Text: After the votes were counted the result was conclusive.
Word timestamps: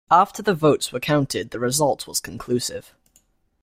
After 0.09 0.41
the 0.41 0.55
votes 0.55 0.91
were 0.91 0.99
counted 0.99 1.51
the 1.51 1.59
result 1.59 2.07
was 2.07 2.19
conclusive. 2.19 2.95